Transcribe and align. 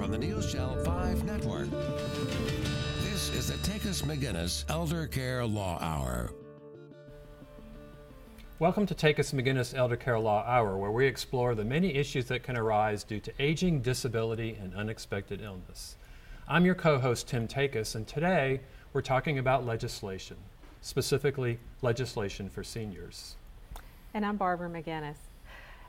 from 0.00 0.12
the 0.12 0.16
News 0.16 0.50
Channel 0.50 0.82
5 0.82 1.24
network. 1.24 1.68
This 3.02 3.28
is 3.34 3.48
the 3.48 3.70
Takacs 3.70 4.02
McGinnis 4.02 4.64
Elder 4.70 5.06
Care 5.06 5.44
Law 5.44 5.76
Hour. 5.78 6.32
Welcome 8.60 8.86
to 8.86 8.94
Takacs 8.94 9.34
McGinnis 9.34 9.76
Elder 9.76 9.96
Care 9.96 10.18
Law 10.18 10.42
Hour, 10.46 10.78
where 10.78 10.90
we 10.90 11.06
explore 11.06 11.54
the 11.54 11.66
many 11.66 11.94
issues 11.94 12.24
that 12.28 12.42
can 12.42 12.56
arise 12.56 13.04
due 13.04 13.20
to 13.20 13.32
aging, 13.38 13.82
disability, 13.82 14.56
and 14.58 14.74
unexpected 14.74 15.42
illness. 15.42 15.96
I'm 16.48 16.64
your 16.64 16.76
co 16.76 16.98
host, 16.98 17.28
Tim 17.28 17.46
Takacs, 17.46 17.94
and 17.94 18.08
today 18.08 18.62
we're 18.94 19.02
talking 19.02 19.38
about 19.38 19.66
legislation, 19.66 20.38
specifically 20.80 21.58
legislation 21.82 22.48
for 22.48 22.64
seniors. 22.64 23.36
And 24.14 24.24
I'm 24.24 24.38
Barbara 24.38 24.70
McGinnis. 24.70 25.18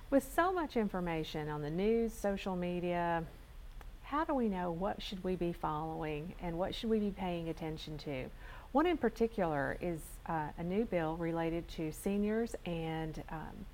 With 0.10 0.30
so 0.36 0.52
much 0.52 0.76
information 0.76 1.48
on 1.48 1.62
the 1.62 1.70
news, 1.70 2.12
social 2.12 2.58
media, 2.58 3.24
how 4.12 4.26
do 4.26 4.34
we 4.34 4.50
know 4.50 4.74
what 4.74 5.02
should 5.02 5.24
we 5.24 5.38
be 5.38 5.54
following 5.54 6.34
and 6.42 6.58
what 6.58 6.76
should 6.76 6.90
we 6.90 7.00
be 7.00 7.12
paying 7.12 7.48
attention 7.48 7.98
to? 7.98 8.26
One 8.74 8.86
in 8.86 8.98
particular 8.98 9.78
is 9.80 10.02
uh, 10.26 10.48
a 10.58 10.64
new 10.64 10.84
bill 10.84 11.16
related 11.16 11.66
to 11.78 11.94
seniors 11.94 12.54
and 12.66 13.24
um, 13.30 13.66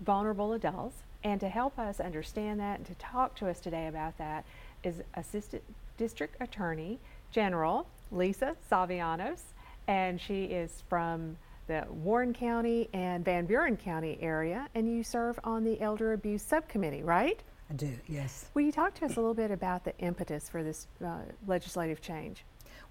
vulnerable 0.00 0.54
adults. 0.54 0.96
And 1.24 1.38
to 1.40 1.48
help 1.48 1.78
us 1.78 2.00
understand 2.00 2.58
that 2.58 2.78
and 2.78 2.86
to 2.86 2.94
talk 2.94 3.36
to 3.36 3.50
us 3.50 3.60
today 3.60 3.86
about 3.86 4.16
that 4.16 4.46
is 4.82 5.02
Assistant 5.12 5.62
District 5.98 6.34
Attorney 6.40 6.98
General 7.30 7.86
Lisa 8.10 8.56
Zavogiannis. 8.70 9.42
And 9.88 10.18
she 10.18 10.44
is 10.44 10.82
from 10.88 11.36
the 11.66 11.84
Warren 11.90 12.32
County 12.32 12.88
and 12.94 13.22
Van 13.26 13.44
Buren 13.44 13.76
County 13.76 14.16
area. 14.22 14.70
And 14.74 14.90
you 14.90 15.04
serve 15.04 15.38
on 15.44 15.64
the 15.64 15.78
Elder 15.82 16.14
Abuse 16.14 16.42
Subcommittee, 16.42 17.02
right? 17.02 17.38
I 17.72 17.74
do, 17.74 17.90
yes. 18.06 18.50
Will 18.52 18.62
you 18.62 18.72
talk 18.72 18.92
to 18.96 19.06
us 19.06 19.12
a 19.12 19.20
little 19.20 19.32
bit 19.32 19.50
about 19.50 19.82
the 19.82 19.96
impetus 19.96 20.46
for 20.46 20.62
this 20.62 20.88
uh, 21.02 21.20
legislative 21.46 22.02
change? 22.02 22.44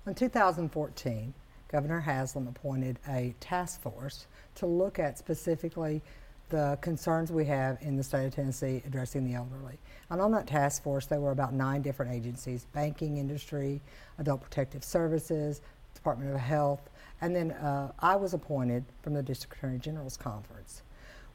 Well, 0.03 0.11
In 0.11 0.15
2014, 0.15 1.35
Governor 1.67 1.99
Haslam 1.99 2.47
appointed 2.47 2.97
a 3.07 3.35
task 3.39 3.79
force 3.79 4.25
to 4.55 4.65
look 4.65 4.97
at 4.97 5.19
specifically 5.19 6.01
the 6.49 6.79
concerns 6.81 7.31
we 7.31 7.45
have 7.45 7.77
in 7.81 7.95
the 7.95 8.01
state 8.01 8.25
of 8.25 8.33
Tennessee 8.33 8.81
addressing 8.87 9.23
the 9.23 9.35
elderly. 9.35 9.77
And 10.09 10.19
on 10.19 10.31
that 10.31 10.47
task 10.47 10.81
force, 10.81 11.05
there 11.05 11.19
were 11.19 11.31
about 11.31 11.53
nine 11.53 11.83
different 11.83 12.11
agencies 12.11 12.65
banking 12.73 13.17
industry, 13.17 13.81
adult 14.17 14.41
protective 14.41 14.83
services, 14.83 15.61
Department 15.93 16.33
of 16.33 16.39
Health, 16.39 16.89
and 17.21 17.35
then 17.35 17.51
uh, 17.51 17.91
I 17.99 18.15
was 18.15 18.33
appointed 18.33 18.83
from 19.03 19.13
the 19.13 19.21
District 19.21 19.55
Attorney 19.55 19.77
General's 19.77 20.17
Conference. 20.17 20.81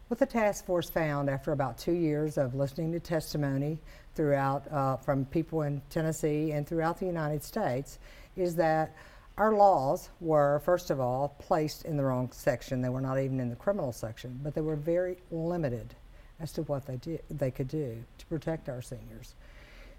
What 0.09 0.21
the 0.21 0.27
task 0.27 0.65
force 0.67 0.89
found 0.89 1.29
after 1.29 1.51
about 1.51 1.79
two 1.79 1.93
years 1.93 2.39
of 2.39 2.55
listening 2.55 2.93
to 2.93 3.01
testimony 3.01 3.81
throughout 4.15 4.71
uh, 4.71 4.97
from 4.99 5.25
people 5.25 5.63
in 5.63 5.83
Tennessee 5.91 6.53
and 6.53 6.65
throughout 6.65 7.01
the 7.01 7.07
United 7.07 7.43
States 7.43 7.99
is 8.37 8.55
that 8.55 8.95
our 9.37 9.53
laws 9.55 10.11
were, 10.21 10.61
first 10.61 10.91
of 10.91 11.01
all, 11.01 11.35
placed 11.41 11.85
in 11.87 11.97
the 11.97 12.05
wrong 12.05 12.31
section. 12.31 12.81
They 12.81 12.89
were 12.89 13.01
not 13.01 13.19
even 13.19 13.41
in 13.41 13.51
the 13.51 13.57
criminal 13.57 13.91
section, 13.91 14.39
but 14.45 14.55
they 14.55 14.61
were 14.61 14.77
very 14.77 15.17
limited 15.33 15.97
as 16.39 16.53
to 16.53 16.63
what 16.63 16.87
they, 16.87 16.99
did, 16.99 17.23
they 17.29 17.51
could 17.51 17.69
do 17.69 17.97
to 18.19 18.27
protect 18.27 18.69
our 18.69 18.81
seniors. 18.81 19.35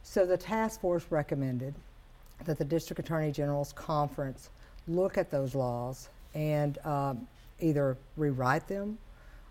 So 0.04 0.26
the 0.26 0.38
task 0.38 0.80
force 0.80 1.06
recommended 1.10 1.76
that 2.46 2.58
the 2.58 2.66
District 2.66 3.02
Attorney 3.02 3.34
General's 3.34 3.74
Conference 3.74 4.52
look 4.88 5.18
at 5.18 5.30
those 5.30 5.54
laws 5.54 6.08
and 6.34 6.78
um, 6.86 7.28
either 7.60 7.98
rewrite 8.16 8.70
them 8.70 8.98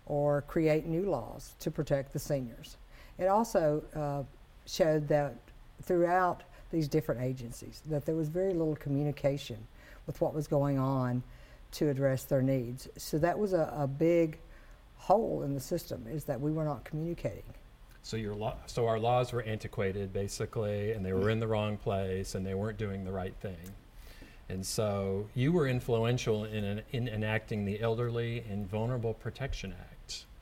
or 0.07 0.41
create 0.43 0.85
new 0.85 1.09
laws 1.09 1.53
to 1.59 1.69
protect 1.69 2.13
the 2.13 2.19
seniors. 2.19 2.77
It 3.17 3.27
also 3.27 3.83
uh, 3.95 4.23
showed 4.65 5.07
that 5.07 5.35
throughout 5.83 6.43
these 6.71 6.87
different 6.87 7.21
agencies 7.21 7.81
that 7.85 8.05
there 8.05 8.15
was 8.15 8.29
very 8.29 8.53
little 8.53 8.75
communication 8.75 9.57
with 10.05 10.19
what 10.21 10.33
was 10.33 10.47
going 10.47 10.77
on 10.77 11.23
to 11.71 11.89
address 11.89 12.23
their 12.23 12.41
needs. 12.41 12.87
So 12.97 13.17
that 13.19 13.37
was 13.37 13.53
a, 13.53 13.73
a 13.77 13.87
big 13.87 14.37
hole 14.95 15.43
in 15.43 15.53
the 15.53 15.59
system 15.59 16.05
is 16.09 16.23
that 16.25 16.39
we 16.39 16.51
were 16.51 16.65
not 16.65 16.83
communicating. 16.83 17.43
So 18.01 18.15
your 18.15 18.53
so 18.67 18.87
our 18.87 18.99
laws 18.99 19.33
were 19.33 19.43
antiquated 19.43 20.13
basically, 20.13 20.93
and 20.93 21.05
they 21.05 21.11
were 21.11 21.29
in 21.29 21.39
the 21.41 21.47
wrong 21.47 21.75
place, 21.75 22.35
and 22.35 22.45
they 22.45 22.53
weren't 22.53 22.77
doing 22.77 23.03
the 23.03 23.11
right 23.11 23.35
thing. 23.41 23.57
And 24.49 24.65
so 24.65 25.27
you 25.35 25.51
were 25.51 25.67
influential 25.67 26.45
in, 26.45 26.63
an, 26.63 26.81
in 26.91 27.09
enacting 27.09 27.65
the 27.65 27.81
Elderly 27.81 28.45
and 28.49 28.65
Vulnerable 28.69 29.13
Protection 29.13 29.73
Act. 29.77 29.96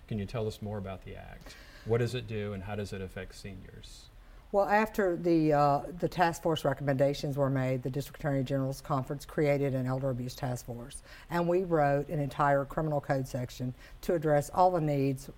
Can 0.08 0.20
you 0.20 0.26
tell 0.26 0.48
us 0.48 0.62
more 0.62 0.78
about 0.78 1.04
the 1.06 1.16
act? 1.16 1.56
What 1.86 2.00
does 2.00 2.16
it 2.16 2.28
do, 2.28 2.54
and 2.54 2.64
how 2.64 2.76
does 2.76 2.94
it 2.94 3.02
affect 3.02 3.36
seniors? 3.36 4.06
Well, 4.52 4.66
after 4.66 5.18
the, 5.18 5.54
uh, 5.54 5.82
the 6.00 6.08
task 6.08 6.42
force 6.42 6.64
recommendations 6.64 7.36
were 7.36 7.50
made, 7.50 7.84
the 7.84 7.90
District 7.90 8.20
Attorney 8.20 8.44
General's 8.44 8.80
Conference 8.80 9.26
created 9.26 9.76
an 9.76 9.86
elder 9.86 10.10
abuse 10.10 10.36
task 10.36 10.66
force. 10.66 11.04
And 11.30 11.48
we 11.48 11.64
wrote 11.64 12.08
an 12.08 12.20
entire 12.20 12.64
criminal 12.64 13.02
code 13.02 13.28
section 13.28 13.74
to 14.02 14.14
address 14.14 14.50
all 14.54 14.72
the 14.72 14.80
needs, 14.80 15.30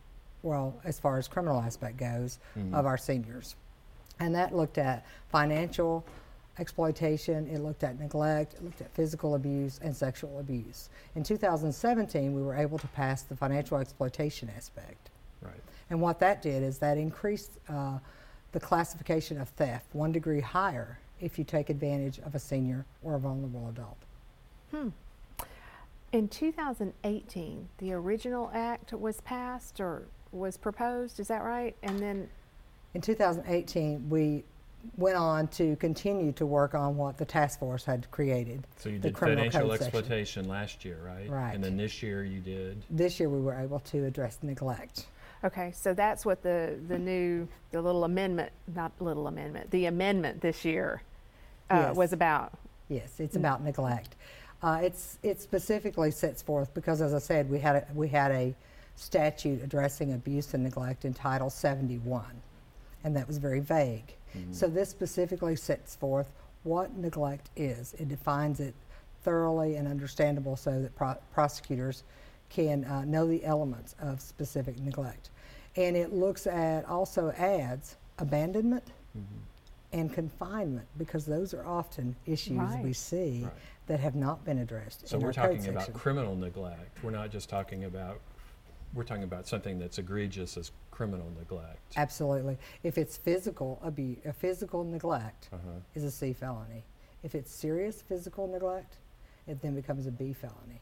well, 0.43 0.79
as 0.83 0.99
far 0.99 1.17
as 1.17 1.27
criminal 1.27 1.59
aspect 1.59 1.97
goes, 1.97 2.39
mm-hmm. 2.57 2.75
of 2.75 2.85
our 2.85 2.97
seniors. 2.97 3.55
And 4.19 4.35
that 4.35 4.55
looked 4.55 4.77
at 4.77 5.05
financial 5.29 6.05
exploitation, 6.59 7.47
it 7.47 7.59
looked 7.59 7.83
at 7.83 7.99
neglect, 7.99 8.55
it 8.55 8.63
looked 8.63 8.81
at 8.81 8.93
physical 8.93 9.35
abuse 9.35 9.79
and 9.83 9.95
sexual 9.95 10.39
abuse. 10.39 10.89
In 11.15 11.23
2017, 11.23 12.33
we 12.33 12.41
were 12.41 12.55
able 12.55 12.77
to 12.79 12.87
pass 12.87 13.23
the 13.23 13.35
financial 13.35 13.77
exploitation 13.77 14.51
aspect. 14.55 15.09
Right. 15.41 15.61
And 15.89 16.01
what 16.01 16.19
that 16.19 16.41
did 16.41 16.63
is 16.63 16.77
that 16.79 16.97
increased. 16.97 17.59
Uh, 17.69 17.99
the 18.51 18.59
classification 18.59 19.39
of 19.39 19.49
theft 19.49 19.85
one 19.93 20.11
degree 20.11 20.41
higher 20.41 20.99
if 21.19 21.37
you 21.37 21.43
take 21.43 21.69
advantage 21.69 22.19
of 22.19 22.35
a 22.35 22.39
senior 22.39 22.85
or 23.03 23.15
a 23.15 23.19
vulnerable 23.19 23.69
adult. 23.69 23.97
Hmm. 24.71 24.89
In 26.11 26.27
2018, 26.27 27.67
the 27.79 27.93
original 27.93 28.49
act 28.53 28.93
was 28.93 29.21
passed 29.21 29.79
or 29.79 30.03
was 30.31 30.57
proposed, 30.57 31.19
is 31.19 31.27
that 31.27 31.43
right? 31.43 31.75
And 31.83 31.99
then 31.99 32.29
in 32.93 33.01
2018, 33.01 34.09
we 34.09 34.43
went 34.95 35.17
on 35.17 35.47
to 35.47 35.75
continue 35.77 36.31
to 36.33 36.45
work 36.45 36.73
on 36.73 36.97
what 36.97 37.17
the 37.17 37.25
task 37.25 37.59
force 37.59 37.83
had 37.83 38.09
created. 38.11 38.65
So 38.77 38.89
you 38.89 38.99
did 38.99 39.17
financial 39.17 39.71
exploitation 39.71 40.43
section. 40.43 40.49
last 40.49 40.85
year, 40.85 40.99
right? 41.05 41.29
Right. 41.29 41.53
And 41.53 41.63
then 41.63 41.77
this 41.77 42.01
year 42.01 42.23
you 42.23 42.39
did? 42.39 42.83
This 42.89 43.19
year 43.19 43.29
we 43.29 43.41
were 43.41 43.53
able 43.53 43.79
to 43.79 44.05
address 44.05 44.39
neglect. 44.41 45.07
Okay, 45.43 45.71
so 45.75 45.93
that's 45.93 46.25
what 46.25 46.41
the, 46.41 46.79
the 46.87 46.97
new, 46.97 47.47
the 47.71 47.81
little 47.81 48.03
amendment, 48.05 48.51
not 48.75 48.91
little 48.99 49.27
amendment, 49.27 49.69
the 49.69 49.85
amendment 49.85 50.41
this 50.41 50.65
year 50.65 51.03
uh, 51.69 51.87
yes. 51.87 51.95
was 51.95 52.13
about. 52.13 52.53
Yes, 52.89 53.19
it's 53.19 53.35
about 53.35 53.63
neglect. 53.63 54.15
Uh, 54.63 54.79
it's, 54.81 55.19
it 55.21 55.39
specifically 55.39 56.09
sets 56.09 56.41
forth, 56.41 56.73
because 56.73 57.01
as 57.01 57.13
I 57.13 57.19
said, 57.19 57.49
we 57.49 57.59
had 57.59 57.75
a, 57.75 57.87
we 57.93 58.07
had 58.07 58.31
a 58.31 58.55
statute 58.95 59.63
addressing 59.63 60.13
abuse 60.13 60.53
and 60.55 60.63
neglect 60.63 61.05
in 61.05 61.13
Title 61.13 61.49
71, 61.49 62.25
and 63.07 63.15
that 63.15 63.25
was 63.25 63.37
very 63.37 63.61
vague. 63.61 64.13
Mm-hmm. 64.37 64.51
So 64.51 64.67
this 64.67 64.89
specifically 64.89 65.55
sets 65.55 65.95
forth 65.95 66.29
what 66.63 66.95
neglect 66.97 67.49
is. 67.55 67.95
It 67.97 68.09
defines 68.09 68.59
it 68.59 68.75
thoroughly 69.23 69.77
and 69.77 69.87
understandable 69.87 70.57
so 70.57 70.81
that 70.81 70.93
pro- 70.95 71.17
prosecutors 71.33 72.03
can 72.49 72.83
uh, 72.83 73.05
know 73.05 73.25
the 73.25 73.43
elements 73.45 73.95
of 74.01 74.21
specific 74.21 74.77
neglect. 74.79 75.29
And 75.77 75.95
it 75.95 76.13
looks 76.13 76.47
at 76.47 76.85
also 76.85 77.31
adds 77.37 77.95
abandonment 78.19 78.83
mm-hmm. 79.17 79.97
and 79.97 80.13
confinement 80.13 80.87
because 80.97 81.25
those 81.25 81.53
are 81.53 81.65
often 81.65 82.13
issues 82.25 82.57
right. 82.57 82.83
we 82.83 82.91
see 82.91 83.43
right. 83.43 83.53
that 83.87 84.01
have 84.01 84.15
not 84.15 84.43
been 84.43 84.59
addressed. 84.59 85.07
So 85.07 85.17
we're 85.17 85.31
talking 85.31 85.65
about 85.67 85.93
criminal 85.93 86.35
neglect. 86.35 87.01
We're 87.03 87.11
not 87.11 87.31
just 87.31 87.47
talking 87.47 87.85
about 87.85 88.19
we're 88.93 89.03
talking 89.03 89.23
about 89.23 89.47
something 89.47 89.79
that's 89.79 89.97
egregious 89.97 90.57
as 90.57 90.71
criminal 90.91 91.31
neglect. 91.37 91.93
Absolutely. 91.95 92.57
If 92.83 92.97
it's 92.97 93.17
physical 93.17 93.79
abuse, 93.83 94.17
a 94.25 94.33
physical 94.33 94.83
neglect 94.83 95.49
uh-huh. 95.53 95.79
is 95.95 96.03
a 96.03 96.11
C 96.11 96.33
felony. 96.33 96.83
If 97.23 97.35
it's 97.35 97.51
serious 97.51 98.01
physical 98.01 98.47
neglect, 98.47 98.97
it 99.47 99.61
then 99.61 99.75
becomes 99.75 100.07
a 100.07 100.11
B 100.11 100.33
felony. 100.33 100.81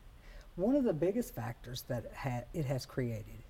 One 0.55 0.75
of 0.75 0.83
the 0.83 0.93
biggest 0.93 1.35
factors 1.35 1.83
that 1.87 2.11
ha- 2.15 2.43
it 2.53 2.65
has 2.65 2.85
created, 2.85 3.43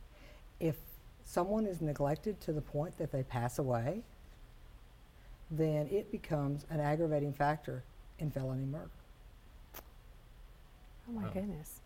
if 0.60 0.76
someone 1.24 1.66
is 1.66 1.82
neglected 1.82 2.40
to 2.42 2.54
the 2.54 2.62
point 2.62 2.98
that 2.98 3.12
they 3.12 3.24
pass 3.24 3.60
away, 3.60 4.02
then 5.52 5.88
it 5.92 6.12
becomes 6.12 6.66
an 6.70 6.80
aggravating 6.80 7.34
factor 7.34 7.84
in 8.20 8.32
felony 8.32 8.66
murder. 8.66 8.90
Oh 11.08 11.12
my 11.12 11.30
goodness. 11.30 11.82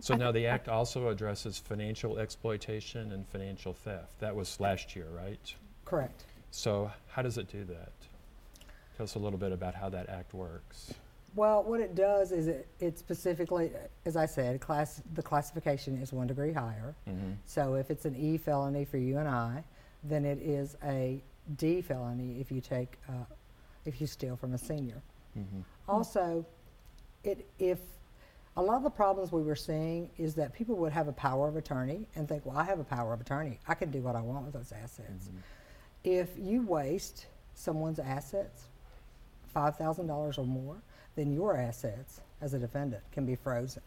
So 0.00 0.14
now 0.14 0.30
the 0.30 0.46
act 0.46 0.68
also 0.68 1.08
addresses 1.08 1.58
financial 1.58 2.18
exploitation 2.18 3.12
and 3.12 3.26
financial 3.28 3.72
theft. 3.72 4.18
That 4.20 4.34
was 4.34 4.60
last 4.60 4.94
year, 4.94 5.06
right? 5.16 5.54
Correct. 5.84 6.24
So 6.50 6.90
how 7.08 7.22
does 7.22 7.38
it 7.38 7.50
do 7.50 7.64
that? 7.64 7.92
Tell 8.96 9.04
us 9.04 9.14
a 9.14 9.18
little 9.18 9.38
bit 9.38 9.52
about 9.52 9.74
how 9.74 9.88
that 9.88 10.08
act 10.08 10.34
works. 10.34 10.92
Well, 11.34 11.62
what 11.62 11.80
it 11.80 11.94
does 11.94 12.32
is 12.32 12.48
it, 12.48 12.66
it 12.80 12.98
specifically, 12.98 13.70
as 14.04 14.16
I 14.16 14.26
said, 14.26 14.60
class 14.60 15.00
the 15.14 15.22
classification 15.22 15.96
is 16.02 16.12
one 16.12 16.26
degree 16.26 16.52
higher. 16.52 16.94
Mm-hmm. 17.08 17.32
So 17.46 17.74
if 17.74 17.90
it's 17.90 18.04
an 18.04 18.16
E 18.16 18.36
felony 18.36 18.84
for 18.84 18.98
you 18.98 19.18
and 19.18 19.28
I, 19.28 19.62
then 20.02 20.24
it 20.24 20.38
is 20.42 20.76
a 20.84 21.22
D 21.56 21.82
felony 21.82 22.40
if 22.40 22.50
you 22.50 22.60
take, 22.60 22.98
uh, 23.08 23.24
if 23.84 24.00
you 24.00 24.06
steal 24.06 24.36
from 24.36 24.54
a 24.54 24.58
senior. 24.58 25.00
Mhm. 25.38 25.62
Also, 25.88 26.44
it, 27.22 27.46
if, 27.58 27.78
a 28.56 28.62
lot 28.62 28.76
of 28.76 28.82
the 28.82 28.90
problems 28.90 29.30
we 29.32 29.42
were 29.42 29.56
seeing 29.56 30.10
is 30.18 30.34
that 30.34 30.52
people 30.52 30.76
would 30.76 30.92
have 30.92 31.08
a 31.08 31.12
power 31.12 31.48
of 31.48 31.56
attorney 31.56 32.06
and 32.16 32.28
think, 32.28 32.44
well, 32.44 32.56
I 32.56 32.64
have 32.64 32.80
a 32.80 32.84
power 32.84 33.12
of 33.12 33.20
attorney. 33.20 33.58
I 33.68 33.74
can 33.74 33.90
do 33.90 34.00
what 34.00 34.16
I 34.16 34.20
want 34.20 34.44
with 34.44 34.54
those 34.54 34.72
assets. 34.72 35.28
Mhm. 35.28 35.38
If 36.02 36.38
you 36.38 36.62
waste 36.62 37.26
someone's 37.54 37.98
assets, 37.98 38.68
$5,000 39.54 40.38
or 40.38 40.44
more, 40.44 40.76
then 41.14 41.32
your 41.32 41.56
assets 41.56 42.20
as 42.40 42.54
a 42.54 42.58
defendant 42.58 43.02
can 43.12 43.24
be 43.26 43.34
frozen 43.34 43.82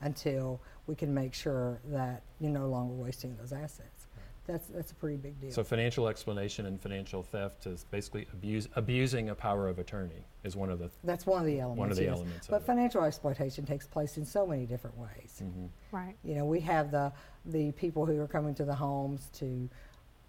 until 0.00 0.60
we 0.86 0.94
can 0.94 1.12
make 1.14 1.34
sure 1.34 1.78
that 1.86 2.22
you're 2.40 2.50
no 2.50 2.68
longer 2.68 2.94
wasting 2.94 3.36
those 3.36 3.52
assets. 3.52 4.06
That's, 4.52 4.66
that's 4.68 4.92
a 4.92 4.94
pretty 4.94 5.16
big 5.16 5.40
deal. 5.40 5.50
So 5.50 5.64
financial 5.64 6.08
explanation 6.08 6.66
and 6.66 6.78
financial 6.78 7.22
theft 7.22 7.66
is 7.66 7.86
basically 7.90 8.26
abuse, 8.34 8.68
abusing 8.76 9.30
a 9.30 9.34
power 9.34 9.66
of 9.66 9.78
attorney 9.78 10.26
is 10.44 10.56
one 10.56 10.68
of 10.68 10.78
the, 10.78 10.90
That's 11.04 11.24
one 11.24 11.40
of 11.40 11.46
the 11.46 11.58
elements. 11.60 11.78
one 11.78 11.90
of 11.90 11.96
the 11.96 12.02
yes. 12.04 12.12
elements 12.18 12.46
But 12.48 12.56
of 12.56 12.62
it. 12.62 12.66
financial 12.66 13.02
exploitation 13.02 13.64
takes 13.64 13.86
place 13.86 14.18
in 14.18 14.26
so 14.26 14.46
many 14.46 14.66
different 14.66 14.98
ways. 14.98 15.40
Mhm. 15.42 15.68
Right. 15.90 16.14
You 16.22 16.34
know, 16.34 16.44
we 16.44 16.60
have 16.60 16.90
the, 16.90 17.10
the 17.46 17.72
people 17.72 18.04
who 18.04 18.20
are 18.20 18.26
coming 18.28 18.54
to 18.56 18.64
the 18.66 18.74
homes 18.74 19.30
to 19.38 19.70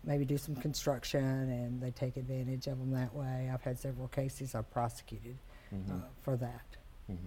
maybe 0.05 0.23
do 0.23 0.37
some 0.37 0.55
construction 0.55 1.21
and 1.25 1.81
they 1.81 1.91
take 1.91 2.15
advantage 2.15 2.67
of 2.67 2.79
them 2.79 2.91
that 2.91 3.13
way. 3.13 3.49
I've 3.53 3.61
had 3.61 3.77
several 3.77 4.07
cases 4.07 4.55
I've 4.55 4.71
prosecuted 4.71 5.35
uh, 5.73 5.75
Mhm. 5.75 6.01
for 6.21 6.37
that. 6.37 6.77
Mhm. 7.11 7.17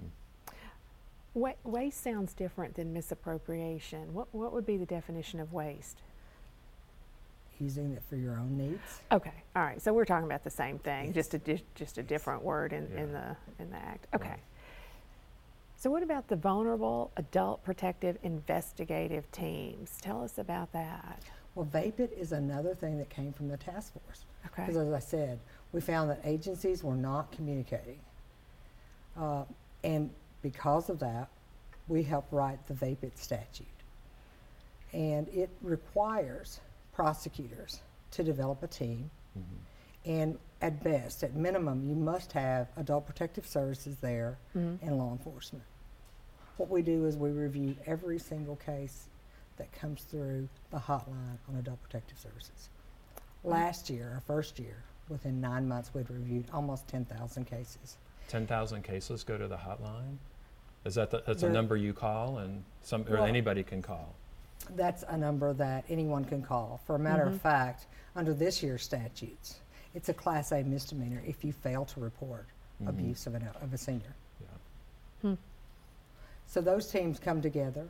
Wa- 1.35 1.53
waste 1.65 2.03
sounds 2.03 2.33
different 2.33 2.75
than 2.77 2.95
misappropriation. 2.95 4.15
What, 4.15 4.29
what 4.33 4.55
would 4.55 4.65
be 4.65 4.79
the 4.79 4.87
definition 4.87 5.41
of 5.41 5.53
waste? 5.53 6.01
Using 7.59 7.93
it 7.93 8.03
for 8.09 8.17
your 8.17 8.35
own 8.35 8.57
needs. 8.59 9.01
Okay, 9.11 9.33
all 9.55 9.63
right. 9.63 9.81
So 9.81 9.93
we're 9.95 10.05
talking 10.05 10.27
about 10.27 10.45
the 10.45 10.51
same 10.51 10.79
thing, 10.79 11.07
Yes. 11.07 11.15
just 11.15 11.35
a 11.35 11.39
di- 11.39 11.63
just 11.75 11.97
a 11.99 12.03
different 12.03 12.43
word 12.43 12.73
in, 12.73 12.87
in 12.97 13.13
the 13.13 13.37
in 13.59 13.71
the 13.71 13.77
act. 13.77 14.07
Okay. 14.15 14.29
Right. 14.29 14.41
So 15.79 15.91
what 15.91 16.03
about 16.03 16.29
the 16.29 16.37
vulnerable 16.37 17.13
adult 17.17 17.63
protective 17.65 18.19
investigative 18.23 19.31
teams? 19.33 19.99
Tell 20.01 20.23
us 20.23 20.39
about 20.39 20.73
that. 20.73 21.23
Well, 21.55 21.67
VAPIT 21.67 22.13
is 22.19 22.33
another 22.33 22.75
thing 22.75 22.99
that 22.99 23.09
came 23.09 23.33
from 23.33 23.49
the 23.49 23.57
task 23.57 23.93
force. 23.95 24.25
Okay. 24.47 24.67
Because 24.67 24.77
as 24.77 24.93
I 24.93 24.99
said, 24.99 25.39
we 25.73 25.81
found 25.81 26.11
that 26.11 26.21
agencies 26.25 26.83
were 26.85 26.95
not 26.97 27.33
communicating. 27.33 27.99
Uh, 29.19 29.45
and 29.85 30.11
because 30.43 30.91
of 30.91 30.99
that, 30.99 31.29
we 31.89 32.03
helped 32.03 32.33
write 32.33 32.67
the 32.67 32.75
VAPIT 32.75 33.17
statute. 33.17 33.67
And 34.93 35.29
it 35.29 35.49
requires 35.63 36.61
prosecutors 37.07 37.83
to 38.11 38.23
develop 38.25 38.63
a 38.63 38.67
team. 38.67 39.11
Mhm. 39.39 39.43
And 40.07 40.39
at 40.63 40.83
best, 40.83 41.23
at 41.23 41.35
minimum, 41.35 41.87
you 41.87 41.95
must 41.95 42.33
have 42.33 42.69
adult 42.79 43.05
protective 43.05 43.47
services 43.47 43.99
there 44.01 44.39
Mhm. 44.55 44.81
and 44.81 44.97
law 44.97 45.13
enforcement. 45.13 45.65
What 46.57 46.71
we 46.71 46.81
do 46.81 47.05
is 47.05 47.19
we 47.19 47.31
review 47.33 47.77
every 47.85 48.19
single 48.19 48.57
case 48.57 49.09
that 49.59 49.71
comes 49.73 50.05
through 50.05 50.49
the 50.71 50.79
hotline 50.79 51.37
on 51.49 51.57
adult 51.57 51.83
protective 51.83 52.19
services. 52.19 52.71
Last 53.45 53.91
year, 53.91 54.13
our 54.15 54.21
first 54.21 54.59
year, 54.59 54.83
within 55.11 55.39
nine 55.39 55.69
months, 55.69 55.93
we'd 55.93 56.09
reviewed 56.09 56.49
almost 56.51 56.89
10,000 56.89 57.45
cases. 57.45 57.99
10,000 58.29 58.83
cases 58.85 59.23
go 59.23 59.37
to 59.37 59.47
the 59.47 59.59
hotline? 59.59 60.17
Is 60.87 60.95
that 60.95 61.11
the, 61.11 61.23
that's 61.27 61.43
a 61.43 61.51
number 61.51 61.77
you 61.77 61.93
call 61.93 62.39
and 62.39 62.65
some, 62.81 63.03
or 63.07 63.17
Well- 63.17 63.25
anybody 63.25 63.63
can 63.63 63.83
call? 63.83 64.15
That's 64.75 65.05
a 65.09 65.17
number 65.17 65.53
that 65.55 65.85
anyone 65.89 66.25
can 66.25 66.43
call. 66.43 66.81
For 66.85 66.97
a 66.97 66.99
matter 66.99 67.25
Mhm. 67.27 67.35
of 67.35 67.41
fact, 67.41 67.87
under 68.15 68.35
this 68.35 68.63
year's 68.63 68.83
statutes, 68.83 69.61
it's 69.95 70.09
a 70.09 70.15
Class 70.15 70.53
A 70.53 70.63
misdemeanor 70.63 71.23
if 71.27 71.45
you 71.45 71.53
fail 71.53 71.85
to 71.87 72.01
report 72.01 72.47
Mhm. 72.83 72.89
abuse 72.89 73.27
of, 73.27 73.35
an, 73.35 73.47
of 73.61 73.73
a 73.73 73.79
senior. 73.79 74.15
Yeah. 74.41 74.47
Hmm. 75.23 75.35
So 76.47 76.61
those 76.61 76.91
teams 76.91 77.19
come 77.19 77.41
together 77.41 77.89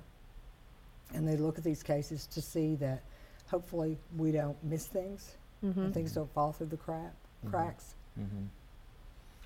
and 1.15 1.27
they 1.27 1.37
look 1.37 1.59
at 1.59 1.65
these 1.65 1.83
cases 1.83 2.27
to 2.29 2.43
see 2.43 2.75
that 2.77 3.03
hopefully 3.49 3.99
we 4.17 4.33
don't 4.33 4.63
miss 4.65 4.87
things 4.87 5.37
Mhm. 5.63 5.77
and 5.77 5.95
things 5.95 6.13
don't 6.13 6.31
fall 6.33 6.53
through 6.53 6.67
the 6.67 6.77
crap, 6.77 7.15
Mhm. 7.45 7.51
cracks. 7.51 7.95
Mhm. 8.19 8.49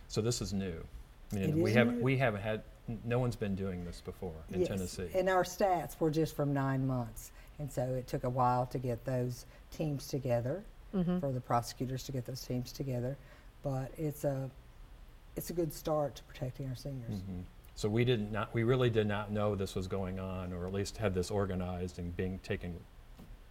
So 0.08 0.20
this 0.20 0.40
is 0.40 0.52
new. 0.52 0.84
I 1.32 1.36
It 1.36 1.46
mean, 1.54 1.62
we 1.62 1.70
is 1.70 1.76
haven't, 1.76 1.98
new. 1.98 2.02
we 2.04 2.16
haven't 2.18 2.40
had, 2.42 2.54
n- 2.60 2.64
no 3.04 3.18
one's 3.18 3.36
been 3.36 3.54
doing 3.54 3.84
this 3.84 4.00
before 4.00 4.32
in 4.50 4.60
Yes, 4.60 4.68
Tennessee. 4.68 5.08
And 5.14 5.28
our 5.28 5.44
stats 5.44 5.98
were 6.00 6.10
just 6.10 6.34
from 6.34 6.52
nine 6.52 6.86
months. 6.86 7.32
And 7.58 7.70
so 7.70 7.82
it 7.82 8.06
took 8.06 8.24
a 8.24 8.28
while 8.30 8.66
to 8.66 8.78
get 8.78 9.04
those 9.04 9.46
teams 9.70 10.08
together, 10.08 10.62
Mhm. 10.94 11.20
for 11.20 11.30
the 11.32 11.40
prosecutors 11.40 12.02
to 12.04 12.12
get 12.12 12.24
those 12.24 12.42
teams 12.44 12.72
together. 12.72 13.16
But 13.62 13.92
it's 13.98 14.24
a, 14.24 14.50
it's 15.36 15.50
a 15.50 15.52
good 15.52 15.72
start 15.72 16.16
to 16.16 16.22
protecting 16.24 16.68
our 16.68 16.74
seniors. 16.74 17.20
Mhm. 17.20 17.42
So 17.74 17.88
we 17.88 18.04
did 18.04 18.32
not, 18.32 18.52
we 18.54 18.62
really 18.62 18.90
did 18.90 19.06
not 19.06 19.30
know 19.30 19.54
this 19.54 19.74
was 19.74 19.86
going 19.88 20.18
on, 20.18 20.52
or 20.52 20.66
at 20.66 20.72
least 20.72 20.96
had 20.98 21.14
this 21.14 21.30
organized 21.30 21.98
and 21.98 22.14
being 22.16 22.38
taken, 22.40 22.78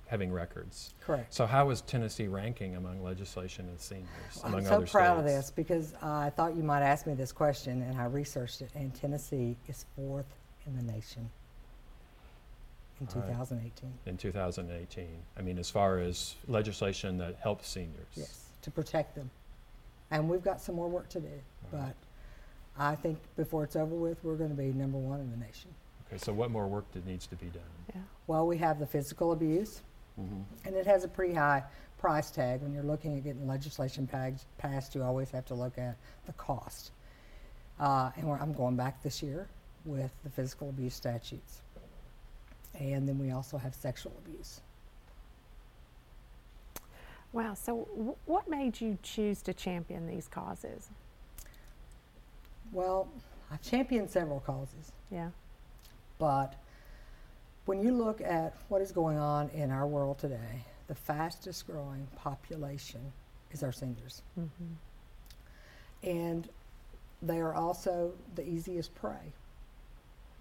having 0.09 0.31
records. 0.31 0.95
Correct. 1.05 1.31
So 1.31 1.45
how 1.45 1.69
is 1.69 1.81
Tennessee 1.81 2.27
ranking 2.27 2.75
among 2.75 3.03
legislation 3.03 3.69
and 3.69 3.79
seniors, 3.79 4.07
I'm 4.43 4.65
so 4.65 4.77
other 4.77 4.87
proud 4.87 5.19
of 5.19 5.23
this 5.23 5.51
because 5.51 5.93
I 6.01 6.31
thought 6.31 6.55
you 6.55 6.63
might 6.63 6.81
ask 6.81 7.05
me 7.05 7.13
this 7.13 7.31
question 7.31 7.83
and 7.83 7.99
I 8.01 8.05
researched 8.05 8.61
it 8.61 8.71
and 8.73 8.93
Tennessee 8.95 9.55
is 9.67 9.85
fourth 9.95 10.25
in 10.65 10.75
the 10.75 10.91
nation 10.91 11.29
in 12.99 13.07
All 13.07 13.21
right. 13.21 13.29
2018. 13.29 13.93
In 14.07 14.17
2018, 14.17 15.07
I 15.37 15.41
mean, 15.43 15.59
as 15.59 15.69
far 15.69 15.99
as 15.99 16.33
legislation 16.47 17.19
that 17.19 17.35
helps 17.35 17.69
seniors. 17.69 18.07
Yes, 18.15 18.45
to 18.63 18.71
protect 18.71 19.13
them. 19.13 19.29
And 20.09 20.27
we've 20.27 20.43
got 20.43 20.59
some 20.59 20.73
more 20.73 20.89
work 20.89 21.07
to 21.09 21.19
do, 21.19 21.27
All 21.71 21.79
right. 21.79 21.93
but 22.77 22.83
I 22.83 22.95
think 22.95 23.19
before 23.37 23.63
it's 23.63 23.75
over 23.75 23.93
with, 23.93 24.17
we're 24.23 24.37
going 24.37 24.49
to 24.49 24.55
be 24.55 24.73
number 24.73 24.97
one 24.97 25.19
in 25.19 25.29
the 25.29 25.37
nation. 25.37 25.69
Okay, 26.07 26.17
so 26.17 26.33
what 26.33 26.49
more 26.49 26.67
work 26.67 26.91
that 26.93 27.05
needs 27.05 27.27
to 27.27 27.35
be 27.35 27.45
done? 27.47 27.61
Yeah. 27.93 28.01
Well, 28.25 28.47
we 28.47 28.57
have 28.57 28.79
the 28.79 28.87
physical 28.87 29.31
abuse, 29.33 29.81
Mhm. 30.19 30.43
and 30.65 30.75
it 30.75 30.85
has 30.85 31.03
a 31.03 31.07
pretty 31.07 31.33
high 31.33 31.63
price 31.97 32.31
tag. 32.31 32.61
When 32.61 32.73
you're 32.73 32.83
looking 32.83 33.17
at 33.17 33.23
getting 33.23 33.47
legislation 33.47 34.07
pag- 34.07 34.39
passed, 34.57 34.95
you 34.95 35.03
always 35.03 35.31
have 35.31 35.45
to 35.47 35.53
look 35.53 35.77
at 35.77 35.95
the 36.25 36.33
cost. 36.33 36.91
Uh, 37.79 38.11
and 38.17 38.27
we're, 38.27 38.37
I'm 38.37 38.53
going 38.53 38.75
back 38.75 39.01
this 39.03 39.23
year 39.23 39.47
with 39.85 40.11
the 40.23 40.29
physical 40.29 40.69
abuse 40.69 40.93
statutes. 40.93 41.61
And 42.75 43.07
then 43.07 43.17
we 43.17 43.31
also 43.31 43.57
have 43.57 43.73
sexual 43.73 44.13
abuse. 44.25 44.61
Wow. 47.31 47.53
So 47.53 47.87
w- 47.95 48.15
what 48.25 48.49
made 48.49 48.79
you 48.81 48.97
choose 49.03 49.41
to 49.43 49.53
champion 49.53 50.07
these 50.07 50.27
causes? 50.27 50.89
Well, 52.71 53.07
I've 53.51 53.61
championed 53.61 54.09
several 54.09 54.39
causes. 54.41 54.91
Yeah. 55.11 55.29
But 56.17 56.55
when 57.69 57.83
you 57.83 57.91
look 57.91 58.19
at 58.19 58.55
what 58.69 58.81
is 58.81 58.91
going 58.91 59.19
on 59.19 59.47
in 59.49 59.69
our 59.69 59.85
world 59.85 60.17
today, 60.17 60.65
the 60.87 60.95
fastest 60.95 61.67
growing 61.67 62.07
population 62.15 63.13
is 63.51 63.61
our 63.61 63.71
seniors. 63.71 64.23
Mhm. 64.35 64.49
And 66.01 66.49
they 67.21 67.39
are 67.39 67.53
also 67.53 68.15
the 68.33 68.41
easiest 68.41 68.95
prey. 68.95 69.33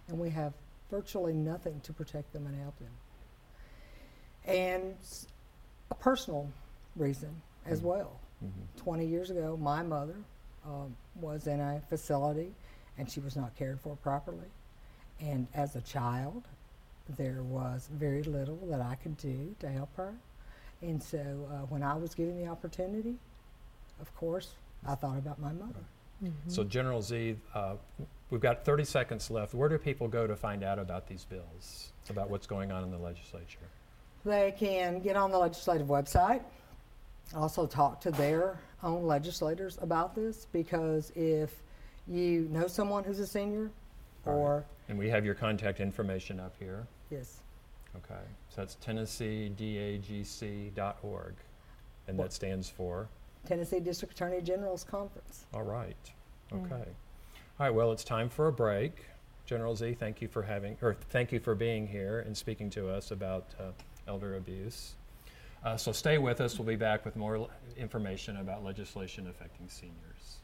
And 0.08 0.18
we 0.18 0.30
have 0.30 0.54
virtually 0.90 1.34
nothing 1.34 1.82
to 1.82 1.92
protect 1.92 2.32
them 2.32 2.46
and 2.46 2.58
help 2.58 2.78
them. 2.78 2.96
And 4.46 4.96
a 5.90 5.94
personal 5.96 6.48
reason 6.96 7.42
as 7.66 7.82
Mhm. 7.82 7.84
well. 7.84 8.20
Mhm. 8.42 8.76
20 8.76 9.04
years 9.04 9.28
ago, 9.28 9.54
my 9.58 9.82
mother 9.82 10.16
um, 10.64 10.96
was 11.14 11.46
in 11.46 11.60
a 11.60 11.80
facility 11.88 12.54
and 12.96 13.10
she 13.10 13.20
was 13.20 13.36
not 13.36 13.54
cared 13.54 13.80
for 13.80 13.96
properly. 13.96 14.50
And 15.20 15.46
as 15.52 15.76
a 15.76 15.82
child, 15.82 16.48
there 17.16 17.42
was 17.42 17.88
very 17.92 18.22
little 18.22 18.58
that 18.68 18.80
I 18.80 18.96
could 18.96 19.16
do 19.16 19.54
to 19.60 19.68
help 19.68 19.94
her. 19.96 20.14
And 20.82 21.02
so 21.02 21.18
uh, 21.50 21.66
when 21.66 21.82
I 21.82 21.94
was 21.94 22.14
given 22.14 22.36
the 22.38 22.48
opportunity, 22.48 23.16
of 24.00 24.14
course, 24.16 24.50
I 24.86 24.94
thought 24.94 25.18
about 25.18 25.40
my 25.40 25.52
mother. 25.52 25.84
Mhm. 26.22 26.32
So 26.48 26.64
General 26.64 27.00
Z, 27.02 27.36
uh, 27.54 27.76
we've 28.30 28.40
got 28.40 28.64
30 28.64 28.84
seconds 28.84 29.30
left. 29.30 29.54
Where 29.54 29.68
do 29.68 29.78
people 29.78 30.08
go 30.08 30.26
to 30.26 30.36
find 30.36 30.62
out 30.62 30.78
about 30.78 31.06
these 31.06 31.24
bills, 31.24 31.92
about 32.10 32.30
what's 32.30 32.46
going 32.46 32.70
on 32.70 32.84
in 32.84 32.90
the 32.90 32.98
legislature? 32.98 33.66
They 34.24 34.52
can 34.56 35.00
get 35.00 35.16
on 35.16 35.30
the 35.30 35.38
legislative 35.38 35.86
website, 35.86 36.42
also 37.34 37.66
talk 37.66 38.00
to 38.02 38.10
their 38.10 38.58
own 38.82 39.04
legislators 39.04 39.78
about 39.80 40.14
this 40.14 40.46
because 40.52 41.10
if 41.14 41.62
you 42.06 42.48
know 42.50 42.66
someone 42.66 43.04
who's 43.04 43.18
a 43.20 43.26
senior 43.26 43.70
All 44.26 44.32
right. 44.32 44.38
or, 44.38 44.64
And 44.88 44.98
we 44.98 45.08
have 45.08 45.24
your 45.24 45.34
contact 45.34 45.80
information 45.80 46.40
up 46.40 46.54
here. 46.58 46.86
Yes, 47.10 47.40
Okay, 47.96 48.20
so 48.50 48.60
that's 48.60 48.76
TennesseeDAGC.org, 48.76 51.34
and 52.06 52.18
What- 52.18 52.24
that 52.24 52.32
stands 52.32 52.68
for, 52.68 53.08
Tennessee 53.46 53.80
District 53.80 54.12
Attorney 54.14 54.42
General's 54.42 54.84
Conference. 54.84 55.46
all 55.54 55.62
right, 55.62 55.96
Yeah. 56.52 56.58
okay. 56.58 56.88
All 57.58 57.66
right, 57.66 57.70
well, 57.74 57.90
it's 57.92 58.04
time 58.04 58.28
for 58.28 58.46
a 58.48 58.52
break. 58.52 59.06
General 59.46 59.74
Z, 59.74 59.94
thank 59.94 60.20
you 60.20 60.28
for 60.28 60.42
having, 60.42 60.76
or 60.82 60.94
thank 60.94 61.32
you 61.32 61.40
for 61.40 61.54
being 61.54 61.86
here 61.86 62.20
and 62.20 62.36
speaking 62.36 62.68
to 62.70 62.90
us 62.90 63.10
about 63.10 63.54
uh, 63.58 63.72
elder 64.06 64.36
abuse. 64.36 64.94
Uh, 65.64 65.76
so 65.76 65.90
stay 65.90 66.18
with 66.18 66.40
us. 66.40 66.56
We'll 66.58 66.68
be 66.68 66.76
back 66.76 67.04
with 67.04 67.16
more 67.16 67.48
information 67.76 68.36
about 68.36 68.62
legislation 68.62 69.26
affecting 69.26 69.68
seniors. 69.68 70.38